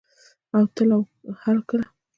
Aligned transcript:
تل 0.75 0.89
او 0.95 1.01
هرکله. 1.41 1.85